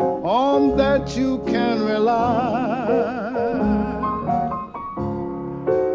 On 0.00 0.76
that 0.76 1.16
you 1.16 1.38
can 1.46 1.84
rely. 1.84 2.88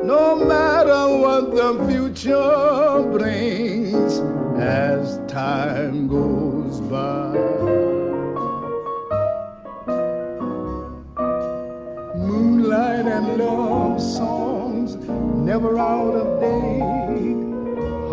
No 0.03 0.35
matter 0.35 1.17
what 1.17 1.55
the 1.55 1.85
future 1.87 3.09
brings 3.11 4.19
as 4.59 5.19
time 5.31 6.07
goes 6.07 6.81
by. 6.81 7.33
Moonlight 12.15 13.05
and 13.05 13.37
love 13.37 14.01
songs 14.01 14.95
never 14.95 15.77
out 15.77 16.15
of 16.15 16.39
date 16.41 17.43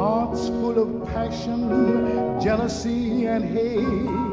hearts 0.00 0.48
full 0.48 0.78
of 0.78 1.06
passion, 1.12 2.40
jealousy, 2.40 3.26
and 3.26 3.44
hate. 3.44 4.29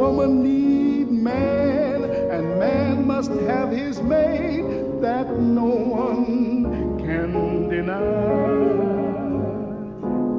Woman 0.00 0.42
need 0.42 1.10
man, 1.10 2.04
and 2.04 2.58
man 2.58 3.06
must 3.06 3.32
have 3.32 3.70
his 3.70 4.00
mate 4.00 4.64
that 5.02 5.28
no 5.38 5.66
one 5.66 6.98
can 6.98 7.68
deny. 7.68 8.00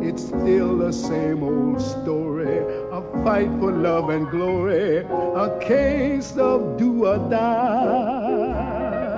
It's 0.03 0.23
still 0.23 0.80
the 0.80 0.92
same 0.92 1.44
old 1.44 1.80
story, 1.80 2.58
a 2.92 3.03
fight 3.23 3.52
for 3.59 3.72
love 3.72 4.09
and 4.09 4.28
glory, 4.31 5.06
a 5.45 5.59
case 5.62 6.36
of 6.38 6.78
do 6.80 7.06
or 7.06 7.20
die. 7.30 9.14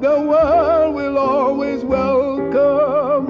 The 0.00 0.20
world 0.20 0.94
will 0.94 1.18
always 1.18 1.82
welcome 1.82 3.26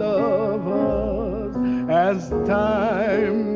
lovers 0.00 1.54
as 1.88 2.28
time 2.44 3.55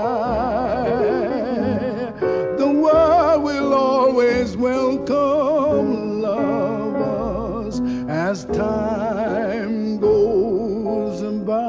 Always 4.11 4.57
welcome 4.57 6.21
lovers 6.21 7.79
as 8.09 8.43
time 8.47 9.97
goes 9.99 11.21
by. 11.45 11.61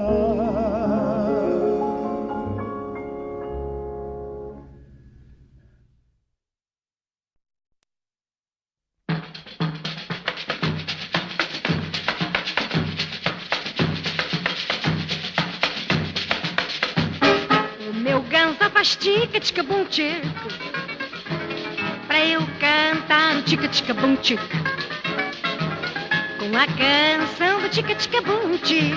O 17.88 17.92
meu 17.94 18.20
ganso 18.22 18.68
faz 18.70 18.96
tica 18.96 19.38
tica 19.38 19.62
Pra 19.62 20.66
eu 20.66 20.71
cantar 22.72 23.36
o 23.36 23.42
tica 23.42 23.68
tica 23.68 23.92
bum 23.92 24.16
tico 24.16 24.42
Com 26.38 26.56
a 26.56 26.66
canção 26.66 27.60
do 27.60 27.68
tica 27.68 27.94
tica 27.94 28.22
bum 28.22 28.56
tico 28.56 28.96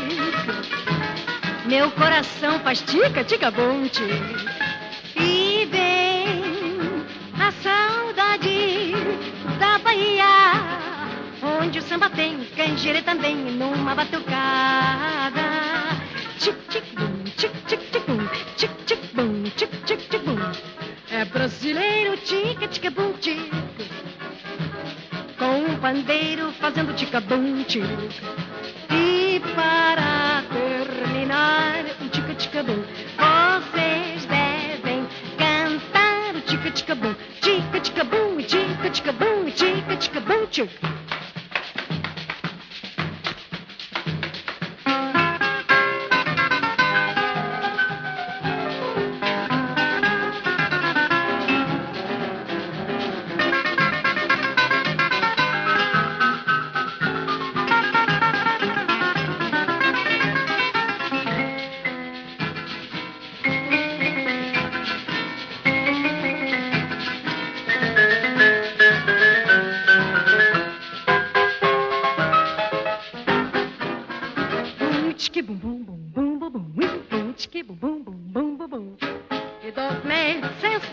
Meu 1.66 1.92
coração 1.92 2.60
faz 2.62 2.82
tica 2.82 3.22
tica 3.26 3.52
bum 3.52 3.86
tico 3.90 4.08
E 5.18 5.68
vem 5.70 7.06
a 7.38 7.52
saudade 7.52 8.94
da 9.60 9.78
Bahia 9.80 10.26
Onde 11.62 11.80
o 11.80 11.82
samba 11.82 12.10
tem 12.10 12.46
canjeira 12.56 13.02
também 13.02 13.36
numa 13.36 13.94
batucada 13.94 15.44
Tic 16.40 16.56
tic 16.70 16.84
bum, 16.96 17.24
tic 17.36 17.52
tic 17.68 17.80
tic 17.92 18.06
bum, 18.06 18.28
tic 18.56 18.72
tic 18.86 19.00
bum, 19.14 19.44
tic 19.58 19.70
tic 19.86 20.10
tic 20.10 20.22
bum. 20.24 20.38
É 21.10 21.24
brasileiro, 21.24 22.18
tica 22.18 22.68
tica 22.68 22.92
bum 22.92 23.14
tico 23.14 23.65
pandeiro 25.86 26.52
fazendo 26.54 26.96
ticadum, 26.96 27.64
tiro. 27.64 28.10
E 28.90 29.40
para 29.54 30.42
terminar 30.52 31.86
o 32.02 32.10
tica-ticadum, 32.10 32.84
vocês 33.16 34.26
devem 34.26 35.08
cantar 35.38 36.36
o 36.36 36.42
tica-ticabum, 36.42 37.14
tica-ticabum, 37.40 38.38
tica-ticabum, 38.38 39.52
tica-ticabum, 39.52 40.48
tio. 40.48 40.68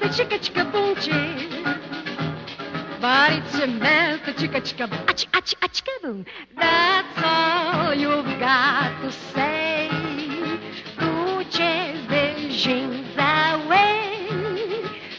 To 0.00 0.08
chicka 0.08 0.38
chicka 0.38 0.64
boom. 0.72 0.94
But 3.00 3.32
it's 3.32 3.58
a 3.58 3.66
mess 3.66 4.20
to 4.26 4.32
chicka 4.32 4.60
chicka 4.60 4.90
boom. 4.90 5.04
Ach, 5.08 5.26
ach, 5.34 5.54
ach, 5.62 5.82
boom. 6.02 6.24
That's 6.56 7.22
all 7.22 7.94
you've 7.94 8.38
got 8.38 9.00
to 9.02 9.12
say. 9.34 9.88
Your 11.00 11.42
visions 12.08 13.14
away. 13.16 14.28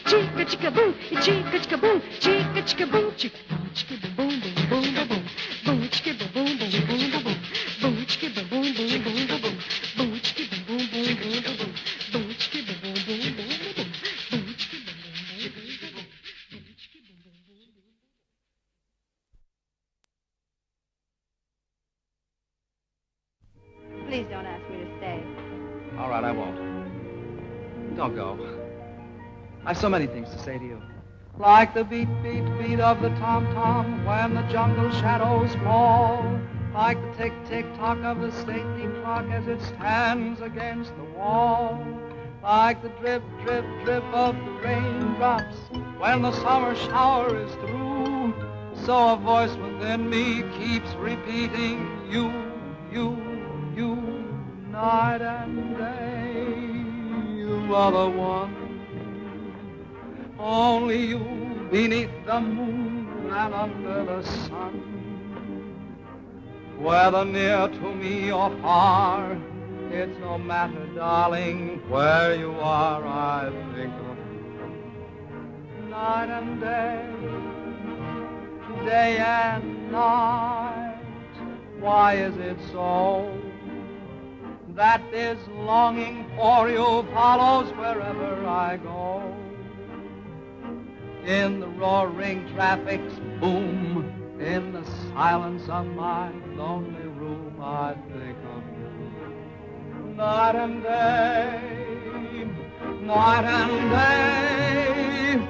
Chicka 0.04 0.44
chicka 0.44 0.74
boom, 0.74 0.94
chicka 1.22 1.58
chicka 1.60 1.80
boom, 1.80 2.00
chicka 2.20 2.62
chicka 2.62 2.90
boom, 2.90 3.12
chicka 3.12 3.63
so 29.84 29.90
many 29.90 30.06
things 30.06 30.30
to 30.30 30.38
say 30.38 30.56
to 30.56 30.64
you. 30.64 30.80
Like 31.36 31.74
the 31.74 31.84
beat, 31.84 32.08
beat, 32.22 32.46
beat 32.58 32.80
of 32.80 33.02
the 33.02 33.10
tom-tom 33.20 34.06
when 34.06 34.32
the 34.32 34.40
jungle 34.50 34.90
shadows 34.92 35.54
fall. 35.56 36.40
Like 36.72 36.98
the 37.02 37.18
tick-tick-tock 37.18 37.98
of 37.98 38.22
the 38.22 38.32
stately 38.32 38.88
clock 39.02 39.26
as 39.30 39.46
it 39.46 39.60
stands 39.60 40.40
against 40.40 40.96
the 40.96 41.04
wall. 41.04 41.86
Like 42.42 42.82
the 42.82 42.88
drip, 42.98 43.22
drip, 43.42 43.66
drip 43.84 44.04
of 44.04 44.34
the 44.36 44.52
raindrops 44.66 45.56
when 45.98 46.22
the 46.22 46.32
summer 46.32 46.74
shower 46.74 47.36
is 47.36 47.52
through. 47.56 48.32
So 48.86 49.12
a 49.12 49.16
voice 49.18 49.54
within 49.56 50.08
me 50.08 50.44
keeps 50.58 50.94
repeating, 50.94 52.08
you, 52.10 52.32
you, 52.90 53.22
you, 53.76 53.96
night 54.70 55.20
and 55.20 55.76
day. 55.76 57.36
You 57.36 57.74
are 57.74 57.92
the 57.92 58.08
one 58.08 58.63
only 60.44 61.06
you 61.06 61.18
beneath 61.70 62.10
the 62.26 62.38
moon 62.38 63.30
and 63.30 63.54
under 63.54 64.04
the 64.04 64.22
sun. 64.22 64.74
Whether 66.78 67.24
near 67.24 67.68
to 67.68 67.94
me 67.94 68.30
or 68.30 68.50
far, 68.60 69.38
it's 69.90 70.18
no 70.20 70.36
matter, 70.36 70.86
darling, 70.94 71.80
where 71.88 72.34
you 72.34 72.52
are, 72.60 73.02
I 73.06 73.50
think 73.74 73.94
of 73.94 74.18
you. 74.34 75.88
Night 75.88 76.28
and 76.28 76.60
day, 76.60 77.06
day 78.84 79.16
and 79.16 79.90
night. 79.90 80.98
Why 81.80 82.16
is 82.16 82.36
it 82.36 82.58
so 82.70 83.32
that 84.74 85.00
this 85.10 85.38
longing 85.56 86.30
for 86.36 86.68
you 86.68 87.06
follows 87.14 87.70
wherever 87.76 88.46
I 88.46 88.76
go? 88.76 89.23
In 91.26 91.58
the 91.60 91.68
roaring 91.68 92.46
traffic's 92.54 93.14
boom, 93.40 94.12
in 94.38 94.72
the 94.72 94.84
silence 95.14 95.66
of 95.68 95.86
my 95.86 96.30
lonely 96.54 97.06
room, 97.08 97.56
I 97.60 97.94
think 98.12 98.36
of 98.54 98.62
you. 98.78 100.14
Night 100.14 100.54
and 100.54 100.82
day, 100.82 102.46
night 103.00 103.44
and 103.44 103.90
day, 103.90 105.48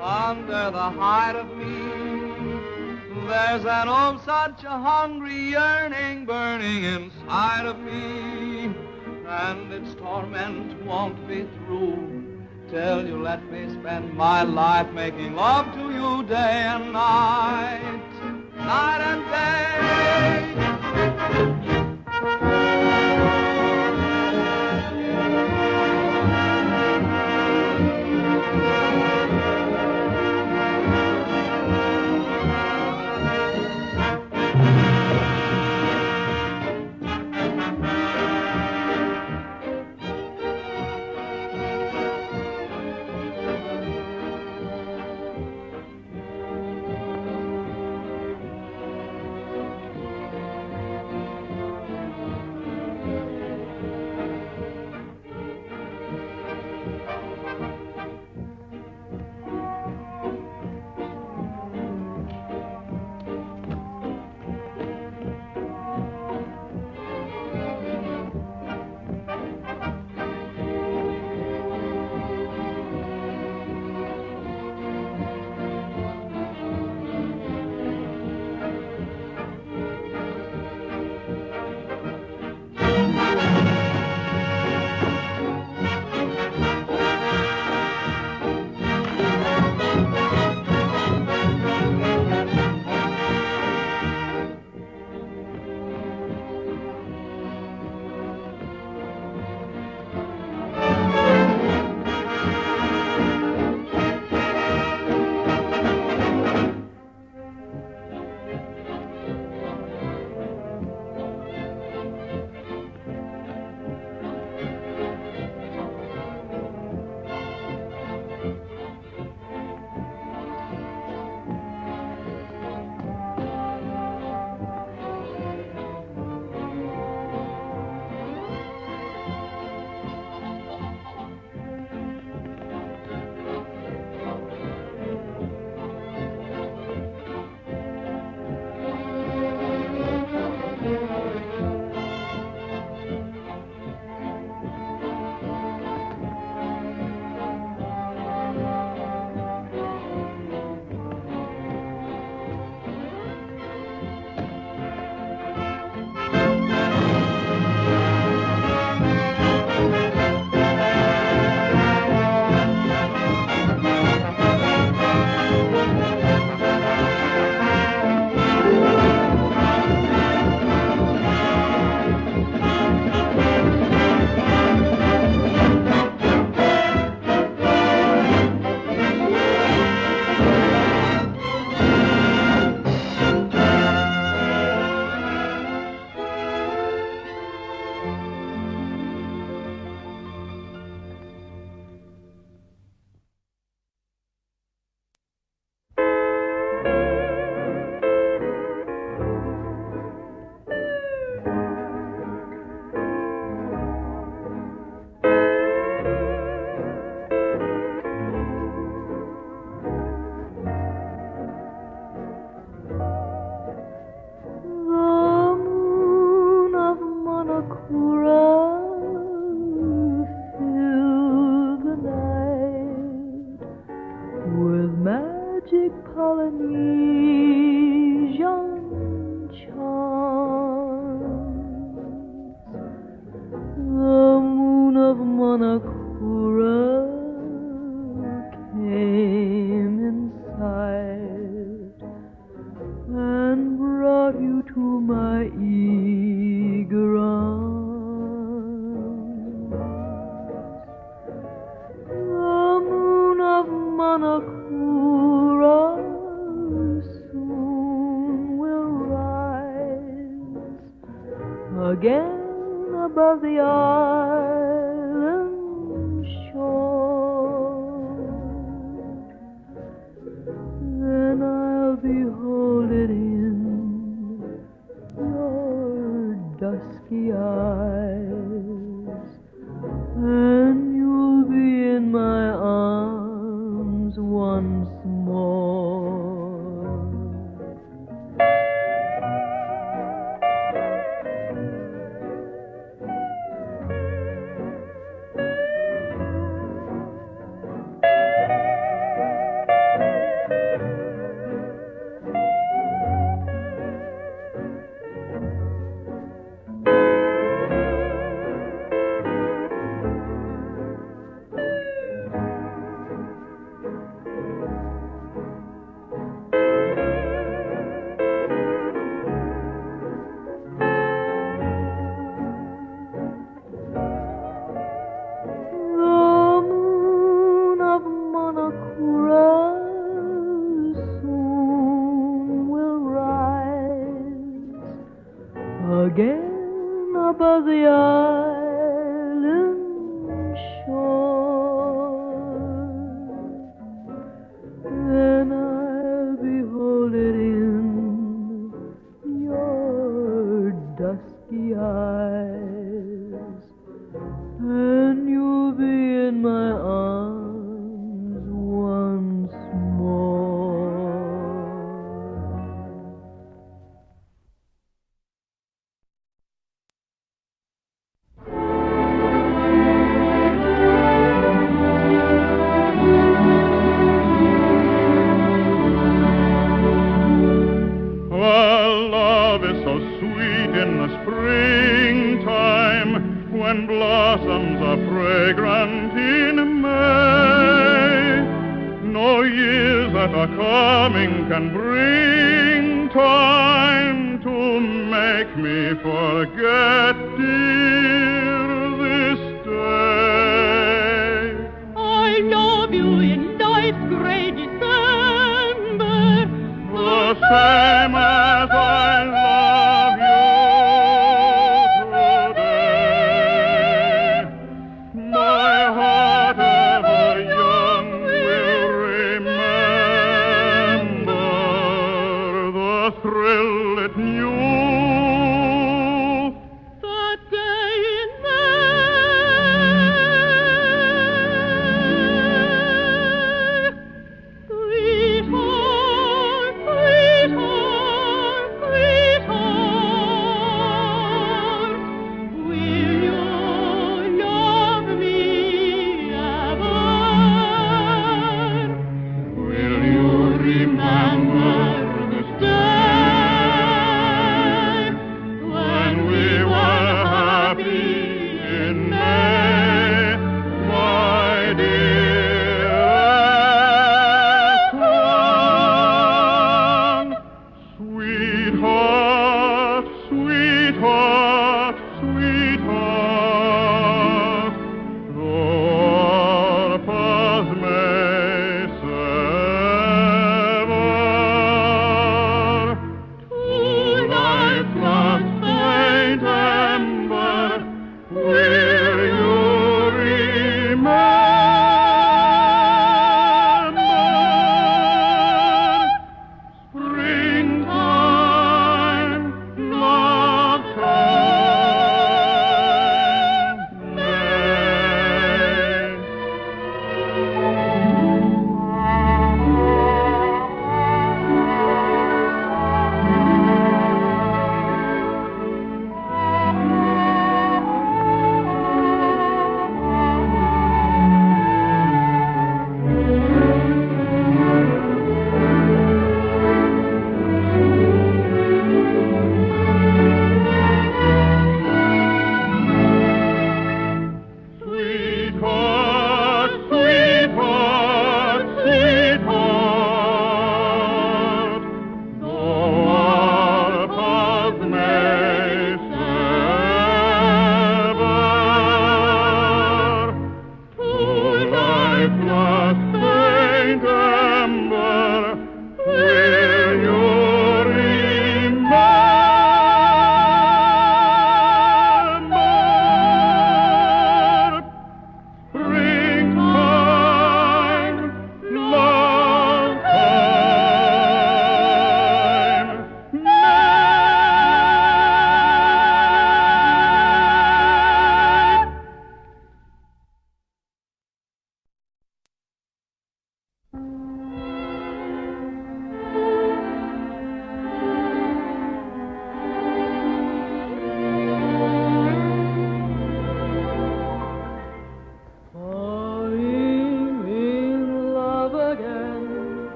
under 0.00 0.70
the 0.70 0.90
height 0.90 1.36
of 1.36 1.54
me, 1.54 3.28
there's 3.28 3.64
an 3.66 3.88
oh 3.88 4.20
such 4.24 4.64
a 4.64 4.78
hungry 4.78 5.50
yearning 5.50 6.24
burning 6.24 6.84
inside 6.84 7.66
of 7.66 7.78
me, 7.78 8.74
and 9.26 9.70
its 9.72 9.94
torment 9.96 10.82
won't 10.84 11.28
be 11.28 11.46
through 11.66 12.29
till 12.70 13.04
you 13.04 13.20
let 13.20 13.42
me 13.50 13.68
spend 13.80 14.14
my 14.14 14.42
life 14.44 14.90
making 14.92 15.34
love 15.34 15.74
to 15.74 15.90
you 15.92 16.22
day 16.28 16.62
and 16.72 16.92
night, 16.92 18.10
night 18.56 19.00
and 19.10 19.24
day. 19.30 20.69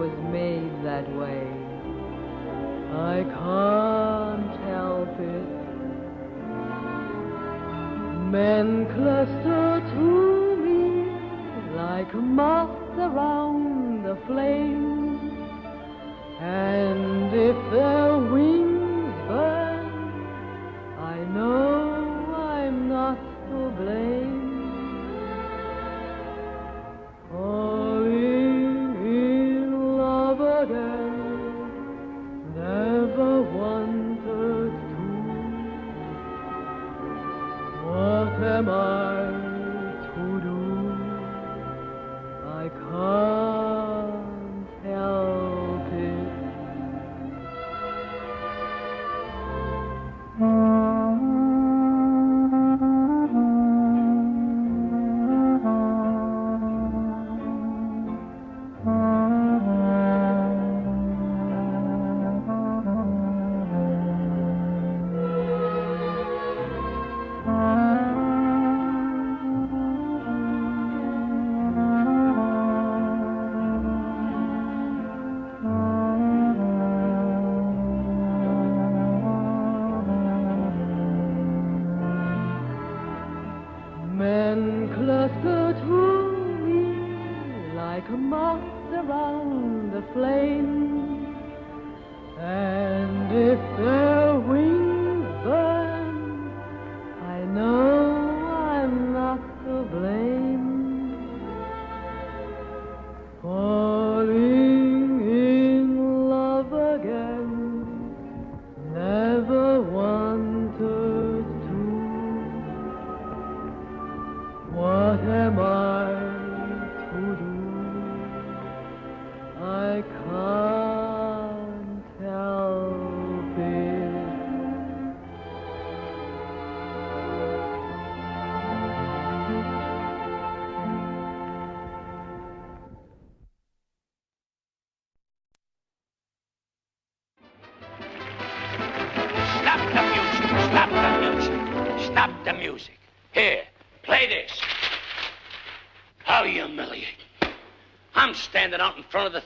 Was 0.00 0.18
made 0.32 0.72
that 0.82 1.06
way. 1.14 1.46
I 3.12 3.16
can't 3.38 4.54
help 4.72 5.14
it. 5.20 5.50
Men 8.36 8.86
cluster 8.94 9.66
to 9.92 10.56
me 10.64 10.80
like 11.76 12.14
moths 12.14 12.96
around 12.96 14.04
the 14.04 14.16
flame. 14.26 15.20
And 16.40 17.34
if 17.34 17.58
their 17.70 18.09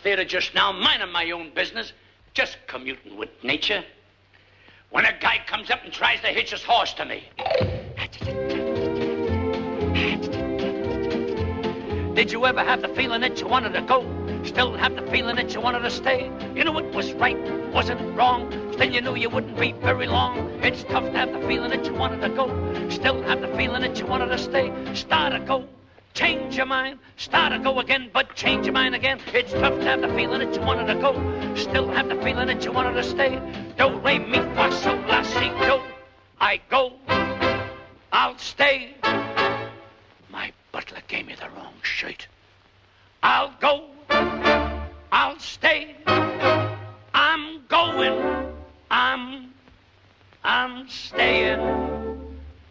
theater 0.04 0.24
just 0.24 0.54
now, 0.54 0.70
minding 0.70 1.10
my 1.10 1.30
own 1.30 1.50
business, 1.54 1.94
just 2.34 2.58
commuting 2.66 3.16
with 3.16 3.30
nature. 3.42 3.82
When 4.90 5.06
a 5.06 5.18
guy 5.18 5.40
comes 5.46 5.70
up 5.70 5.82
and 5.82 5.92
tries 5.92 6.20
to 6.20 6.28
hitch 6.28 6.50
his 6.50 6.62
horse 6.62 6.92
to 6.94 7.06
me. 7.06 7.24
Did 12.14 12.30
you 12.30 12.44
ever 12.46 12.62
have 12.62 12.82
the 12.82 12.88
feeling 12.88 13.22
that 13.22 13.40
you 13.40 13.48
wanted 13.48 13.72
to 13.72 13.80
go? 13.80 14.04
Still 14.44 14.74
have 14.74 14.94
the 14.94 15.10
feeling 15.10 15.36
that 15.36 15.54
you 15.54 15.60
wanted 15.62 15.80
to 15.80 15.90
stay? 15.90 16.30
You 16.54 16.64
knew 16.64 16.78
it 16.78 16.94
was 16.94 17.12
right, 17.14 17.38
wasn't 17.72 18.14
wrong. 18.14 18.52
Still 18.74 18.92
you 18.92 19.00
knew 19.00 19.16
you 19.16 19.30
wouldn't 19.30 19.58
be 19.58 19.72
very 19.72 20.06
long. 20.06 20.50
It's 20.62 20.84
tough 20.84 21.04
to 21.04 21.12
have 21.12 21.32
the 21.32 21.40
feeling 21.48 21.70
that 21.70 21.86
you 21.86 21.94
wanted 21.94 22.20
to 22.20 22.28
go. 22.28 22.46
Still 22.90 23.22
have 23.22 23.40
the 23.40 23.48
feeling 23.56 23.80
that 23.80 23.98
you 23.98 24.06
wanted 24.06 24.26
to 24.26 24.38
stay. 24.38 24.70
Start 24.94 25.32
to 25.32 25.40
go. 25.40 25.66
Change 26.14 26.56
your 26.56 26.66
mind. 26.66 27.00
Start 27.16 27.52
to 27.52 27.58
go 27.58 27.80
again, 27.80 28.08
but 28.12 28.36
change 28.36 28.66
your 28.66 28.72
mind 28.72 28.94
again. 28.94 29.18
It's 29.32 29.50
tough 29.50 29.74
to 29.80 29.84
have 29.84 30.00
the 30.00 30.08
feeling 30.08 30.38
that 30.38 30.54
you 30.54 30.60
wanted 30.60 30.86
to 30.86 30.94
go. 31.00 31.12
Still 31.56 31.88
have 31.88 32.08
the 32.08 32.14
feeling 32.22 32.46
that 32.46 32.64
you 32.64 32.70
wanted 32.70 32.92
to 32.94 33.02
stay. 33.02 33.40
Do, 33.76 33.98
re, 33.98 34.20
mi, 34.20 34.38
fa, 34.54 34.70
sol, 34.70 34.96
la, 35.08 35.22
si, 35.22 35.48
do. 35.66 35.80
I 36.40 36.60
go. 36.70 36.92
I'll 38.12 38.38
stay. 38.38 38.94
My 40.30 40.52
butler 40.70 41.00
gave 41.08 41.26
me 41.26 41.34
the 41.34 41.48
wrong 41.56 41.74
shirt. 41.82 42.28
I'll 43.20 43.52
go. 43.60 43.88
I'll 45.10 45.38
stay. 45.40 45.96
I'm 47.12 47.66
going. 47.66 48.52
I'm. 48.88 49.52
I'm 50.44 50.88
staying. 50.88 51.58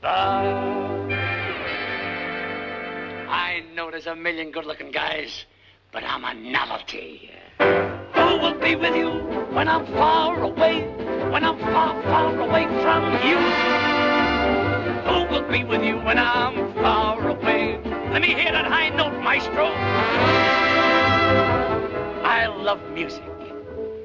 I 0.01 0.92
know 3.83 3.91
there's 3.91 4.07
a 4.07 4.15
million 4.15 4.49
good-looking 4.49 4.91
guys, 4.91 5.45
but 5.91 6.05
I'm 6.05 6.23
a 6.23 6.33
novelty. 6.33 7.29
Who 7.59 8.37
will 8.39 8.57
be 8.57 8.77
with 8.77 8.95
you 8.95 9.09
when 9.53 9.67
I'm 9.67 9.85
far 9.87 10.41
away? 10.41 10.87
When 11.29 11.43
I'm 11.43 11.59
far, 11.59 12.01
far 12.03 12.39
away 12.39 12.63
from 12.81 13.11
you? 13.27 13.37
Who 15.09 15.33
will 15.33 15.51
be 15.51 15.65
with 15.65 15.83
you 15.83 15.97
when 15.97 16.17
I'm 16.17 16.73
far 16.75 17.27
away? 17.27 17.77
Let 18.13 18.21
me 18.21 18.29
hear 18.29 18.53
that 18.53 18.65
high 18.65 18.87
note, 18.87 19.21
maestro. 19.21 19.65
I 22.23 22.47
love 22.47 22.79
music. 22.91 23.23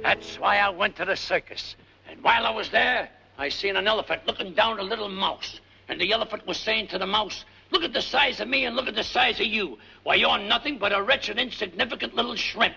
That's 0.03 0.41
why 0.41 0.57
I 0.57 0.71
went 0.71 0.97
to 0.97 1.05
the 1.05 1.15
circus. 1.15 1.77
And 2.11 2.21
while 2.25 2.47
I 2.47 2.51
was 2.51 2.69
there, 2.71 3.09
I 3.37 3.49
seen 3.49 3.77
an 3.77 3.87
elephant 3.87 4.23
looking 4.27 4.55
down 4.55 4.81
a 4.81 4.83
little 4.83 5.09
mouse. 5.09 5.61
And 5.89 6.01
the 6.01 6.13
elephant 6.13 6.45
was 6.49 6.59
saying 6.59 6.89
to 6.89 6.99
the 6.99 7.07
mouse, 7.07 7.45
Look 7.71 7.83
at 7.83 7.93
the 7.93 8.01
size 8.01 8.41
of 8.41 8.49
me 8.49 8.65
and 8.65 8.75
look 8.75 8.89
at 8.89 8.95
the 8.95 9.05
size 9.05 9.41
of 9.41 9.47
you. 9.47 9.79
Why, 10.03 10.15
you're 10.15 10.39
nothing 10.39 10.79
but 10.79 10.93
a 10.93 11.03
wretched, 11.03 11.39
insignificant 11.39 12.15
little 12.15 12.35
shrimp. 12.35 12.75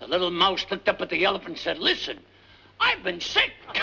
The 0.00 0.08
little 0.08 0.30
mouse 0.30 0.66
looked 0.70 0.88
up 0.88 1.00
at 1.00 1.08
the 1.08 1.24
elephant 1.24 1.50
and 1.50 1.58
said, 1.58 1.78
Listen, 1.78 2.18
I've 2.80 3.02
been 3.04 3.20
sick. 3.20 3.52
I 3.74 3.80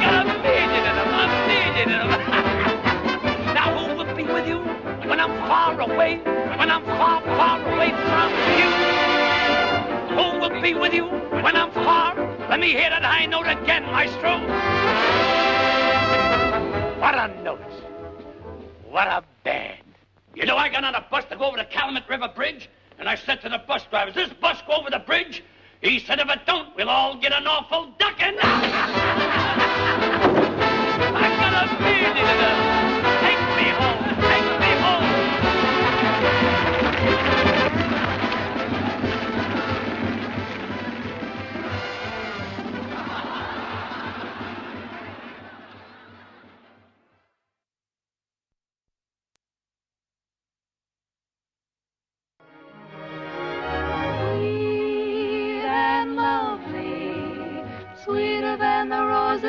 got 0.00 0.26
a 0.26 0.38
million 0.42 0.86
of 0.86 0.96
them, 0.96 1.08
a 1.14 1.26
million 1.46 1.92
of 2.00 2.08
them. 2.08 2.20
now, 3.54 3.76
who 3.76 3.94
will 3.96 4.14
be 4.16 4.24
with 4.24 4.48
you 4.48 4.58
when 5.08 5.20
I'm 5.20 5.36
far 5.46 5.78
away? 5.80 6.18
When 6.58 6.70
I'm 6.70 6.84
far, 6.84 7.20
far 7.22 7.60
away 7.74 7.90
from 7.90 8.32
you? 8.58 8.70
Who 10.16 10.40
will 10.40 10.62
be 10.62 10.74
with 10.74 10.94
you 10.94 11.04
when 11.42 11.56
I'm 11.56 11.70
far? 11.72 12.14
Let 12.48 12.58
me 12.58 12.70
hear 12.72 12.88
that 12.88 13.02
high 13.02 13.26
note 13.26 13.46
again, 13.46 13.82
maestro. 13.84 14.75
What 17.06 17.14
a 17.14 17.28
note. 17.44 17.60
What 18.90 19.06
a 19.06 19.22
band. 19.44 19.84
You 20.34 20.44
know, 20.44 20.56
I 20.56 20.68
got 20.68 20.82
on 20.82 20.96
a 20.96 21.06
bus 21.08 21.24
to 21.30 21.36
go 21.36 21.44
over 21.44 21.56
the 21.56 21.64
Calumet 21.64 22.02
River 22.08 22.26
Bridge, 22.34 22.68
and 22.98 23.08
I 23.08 23.14
said 23.14 23.40
to 23.42 23.48
the 23.48 23.58
bus 23.58 23.84
driver, 23.90 24.10
Does 24.10 24.28
this 24.28 24.38
bus 24.40 24.60
go 24.66 24.72
over 24.72 24.90
the 24.90 24.98
bridge? 24.98 25.44
He 25.82 26.00
said, 26.00 26.18
If 26.18 26.28
it 26.28 26.40
don't, 26.46 26.74
we'll 26.74 26.90
all 26.90 27.14
get 27.16 27.32
an 27.32 27.46
awful 27.46 27.92
ducking. 28.00 28.34
I 28.42 28.56
got 31.38 31.52
a 31.54 32.70
of 32.72 32.75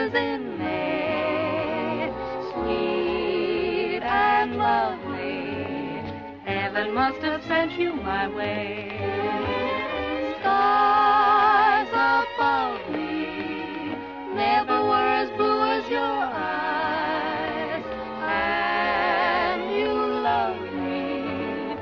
roses 0.08 0.16
in 0.16 0.58
May. 0.58 2.12
Sweet 2.54 4.02
and 4.04 4.58
lovely, 4.58 6.02
heaven 6.46 6.94
must 6.94 7.20
have 7.20 7.44
sent 7.46 7.74
you 7.74 7.94
my 7.94 8.28
way. 8.28 8.90
Stars 10.40 11.90
above 11.90 12.90
me 12.92 13.96
never 14.36 14.84
were 14.84 15.10
as 15.24 15.30
blue 15.38 15.64
as 15.64 15.90
your 15.90 16.02
eyes, 16.02 17.84
and 18.24 19.72
you 19.76 19.94
love 19.94 20.62
me. 20.74 21.76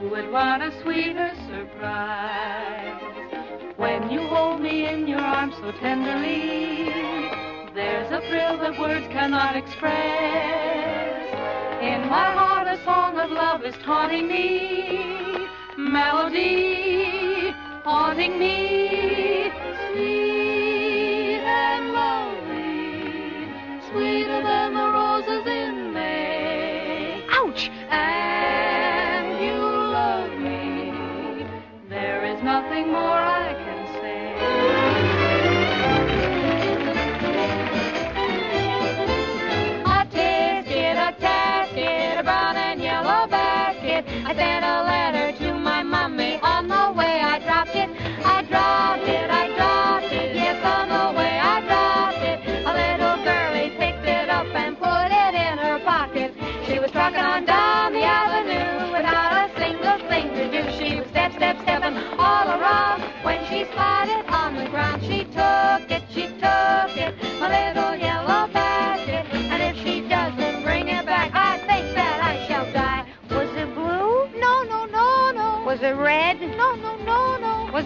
Who 0.00 0.08
would 0.10 0.30
want 0.30 0.62
a 0.62 0.72
sweeter 0.82 1.32
surprise? 1.48 3.00
When 3.76 4.10
you 4.10 4.20
hold 4.20 4.60
me 4.60 4.86
in 4.86 5.06
your 5.06 5.20
arms 5.20 5.54
so 5.56 5.72
tenderly, 5.72 7.19
thrill 8.30 8.56
that 8.58 8.78
words 8.78 9.06
cannot 9.08 9.56
express. 9.56 9.90
In 11.82 12.08
my 12.08 12.30
heart, 12.38 12.68
a 12.68 12.78
song 12.84 13.18
of 13.18 13.28
love 13.32 13.64
is 13.64 13.74
taunting 13.82 14.28
me, 14.28 15.48
melody 15.76 17.52
haunting 17.82 18.38
me, 18.38 19.50
sweet 19.92 20.29
I 44.30 44.34
sent 44.36 44.64
a 44.64 44.82
letter 44.84 45.19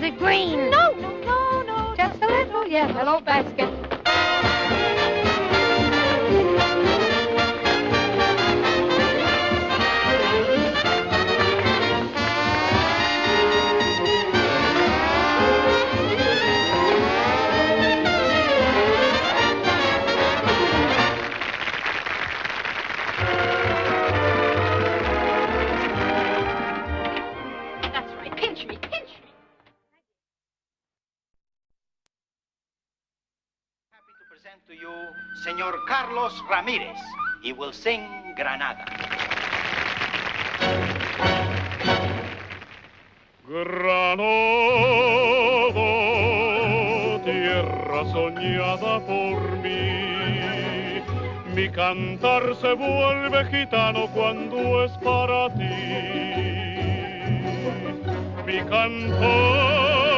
it 0.04 0.18
green? 0.18 0.70
No, 0.70 0.92
no, 0.92 1.10
no, 1.20 1.62
no. 1.62 1.94
Just 1.96 2.22
a 2.22 2.26
little 2.26 2.66
yellow 2.66 3.20
basket. 3.20 3.83
He 36.66 37.53
will 37.53 37.74
sing 37.74 38.33
Granada. 38.38 38.87
Granada, 43.46 44.24
tierra 47.22 48.05
soñada 48.11 48.98
por 49.00 49.59
mí. 49.59 51.03
Mi 51.55 51.68
cantar 51.68 52.57
se 52.57 52.72
vuelve 52.72 53.44
gitano 53.50 54.07
cuando 54.14 54.85
es 54.85 54.92
para 55.05 55.53
ti. 55.53 55.68
Mi 58.46 58.59
cantar 58.70 60.13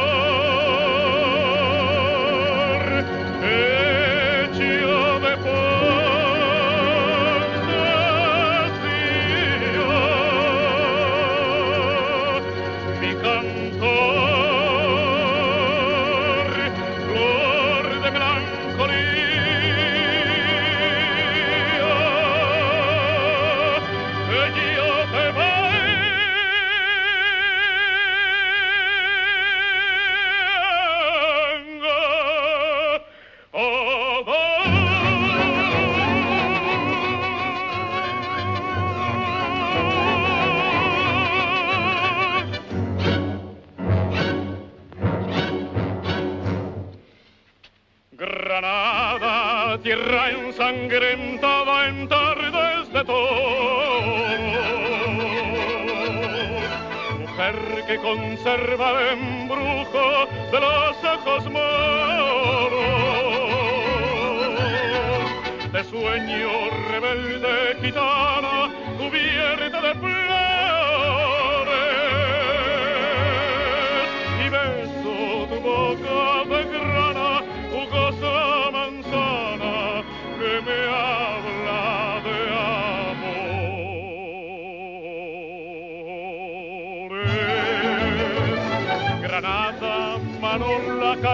en 51.03 52.07
tardes 52.07 52.91
de 52.91 53.05
toro. 53.05 54.17
Mujer 57.19 57.83
que 57.87 57.97
conserva 57.97 58.91
el 58.91 59.19
embrujo 59.19 60.27
de 60.51 60.59
los 60.59 61.03
ojos 61.03 61.51
moros. 61.51 62.81
De 65.71 65.83
sueño 65.83 66.49
rebelde 66.89 67.77
gitana, 67.81 68.71
cubierta 68.97 69.81
de 69.81 69.93
flores. 69.95 70.56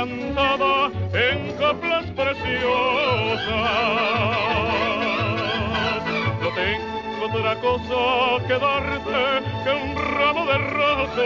Cantada 0.04 0.92
en 1.14 1.54
coplas 1.56 2.06
preciosas. 2.12 2.60
No 6.42 6.50
tengo 6.62 7.26
otra 7.26 7.56
cosa 7.62 8.02
que 8.48 8.58
darte 8.60 9.24
que 9.64 9.72
un 9.72 9.96
ramo 9.96 10.46
de 10.46 10.58
rosas. 10.58 11.24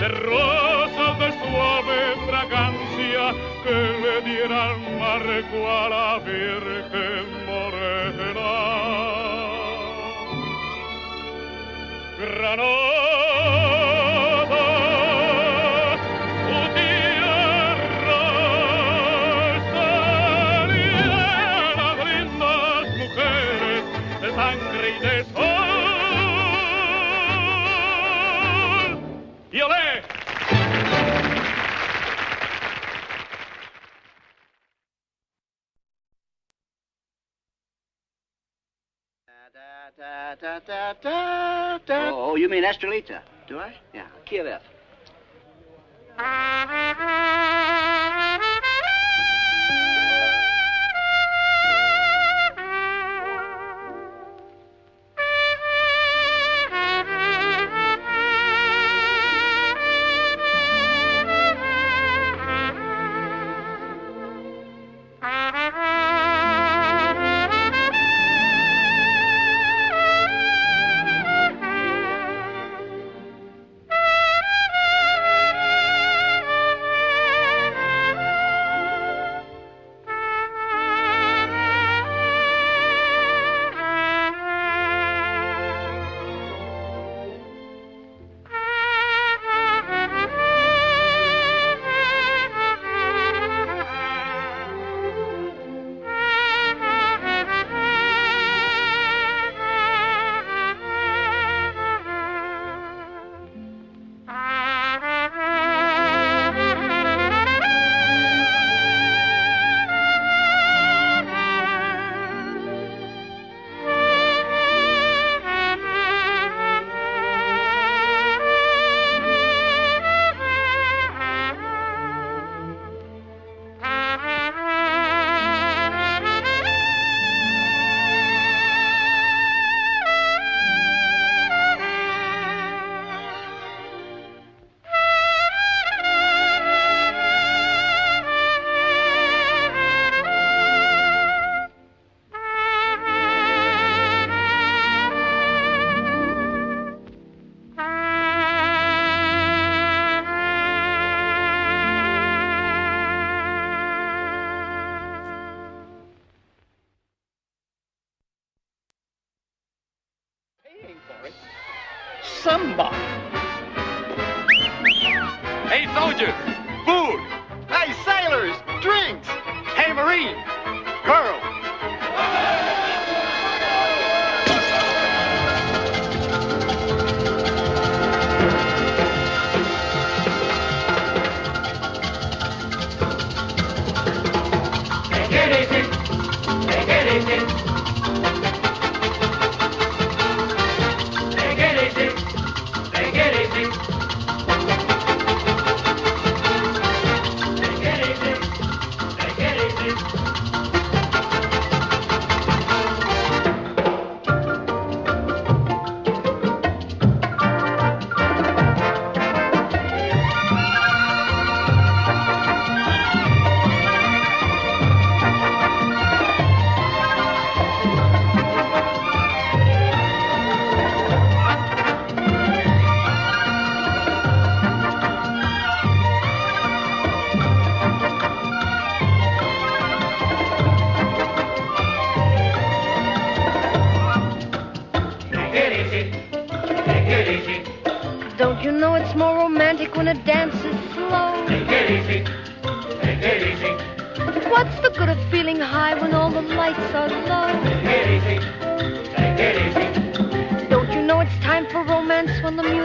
De 0.00 0.08
rosas 0.08 1.18
de 1.20 1.28
suave 1.38 1.98
fragancia 2.26 3.34
que 3.64 3.78
le 4.02 4.14
dieran 4.28 4.76
marco 4.98 5.58
a 5.70 5.88
la 5.88 6.18
Virgen 6.18 7.26
Morena. 7.46 8.52
Granada, 12.18 13.31
Violet! 29.52 30.02
Da. 41.04 42.10
Oh, 42.10 42.30
oh, 42.30 42.36
you 42.36 42.48
mean 42.48 42.64
Estrellita? 42.64 43.20
Do 43.46 43.58
I? 43.58 43.74
Yeah, 43.92 44.06
key 44.24 44.38
of 44.38 44.46
F. 44.46 44.62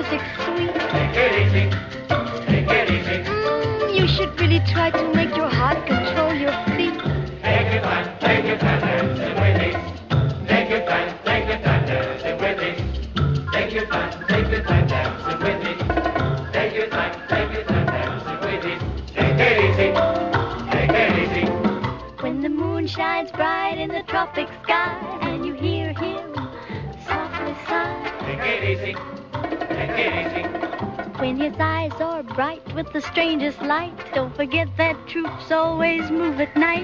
music 0.09 0.25
sweet. 0.45 1.26
light. 33.67 33.93
Don't 34.13 34.33
forget 34.35 34.67
that 34.77 34.95
troops 35.07 35.51
always 35.51 36.09
move 36.09 36.39
at 36.39 36.55
night. 36.55 36.76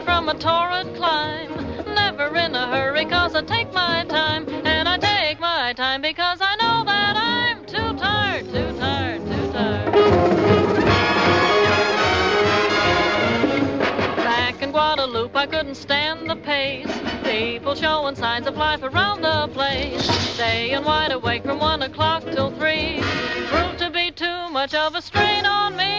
from 0.00 0.28
a 0.28 0.34
torrid 0.34 0.94
clime, 0.96 1.50
Never 1.94 2.34
in 2.36 2.54
a 2.54 2.66
hurry, 2.66 3.04
cause 3.04 3.34
I 3.34 3.42
take 3.42 3.72
my 3.72 4.04
time. 4.08 4.48
And 4.64 4.88
I 4.88 4.96
take 4.98 5.38
my 5.40 5.72
time 5.74 6.02
because 6.02 6.38
I 6.40 6.56
know 6.56 6.84
that 6.84 7.16
I'm 7.16 7.64
too 7.66 7.96
tired, 7.98 8.44
too 8.46 8.78
tired, 8.78 9.20
too 9.26 9.52
tired. 9.52 9.92
Back 14.16 14.62
in 14.62 14.70
Guadalupe, 14.70 15.34
I 15.36 15.46
couldn't 15.46 15.76
stand 15.76 16.28
the 16.28 16.36
pace. 16.36 16.90
People 17.24 17.74
showing 17.74 18.14
signs 18.16 18.46
of 18.46 18.56
life 18.56 18.82
around 18.82 19.22
the 19.22 19.48
place. 19.52 20.04
Staying 20.34 20.84
wide 20.84 21.12
awake 21.12 21.44
from 21.44 21.58
one 21.58 21.82
o'clock 21.82 22.24
till 22.24 22.50
three. 22.52 23.00
Proved 23.48 23.78
to 23.78 23.90
be 23.90 24.10
too 24.10 24.48
much 24.50 24.74
of 24.74 24.94
a 24.94 25.02
strain 25.02 25.46
on 25.46 25.76
me. 25.76 25.93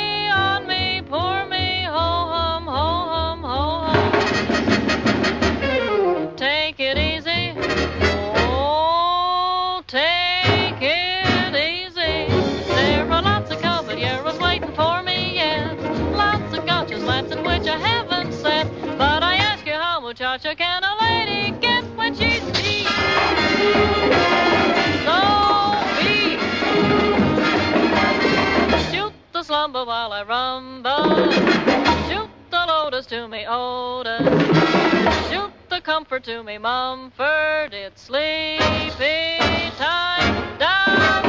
Shoot 35.29 35.51
the 35.69 35.81
comfort 35.81 36.23
to 36.23 36.41
me, 36.43 36.57
Mumford. 36.57 37.73
It's 37.73 38.01
sleepy 38.01 39.37
time 39.77 40.57
down. 40.57 41.24